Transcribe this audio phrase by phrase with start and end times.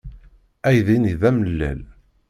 [0.67, 1.79] Aydi-nni d amellal.